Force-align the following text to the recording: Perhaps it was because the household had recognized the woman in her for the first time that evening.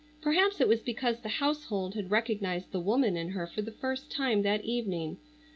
Perhaps 0.19 0.59
it 0.59 0.67
was 0.67 0.81
because 0.81 1.19
the 1.19 1.29
household 1.29 1.93
had 1.93 2.09
recognized 2.09 2.71
the 2.71 2.79
woman 2.79 3.15
in 3.15 3.29
her 3.29 3.45
for 3.45 3.61
the 3.61 3.71
first 3.71 4.09
time 4.09 4.41
that 4.41 4.65
evening. 4.65 5.17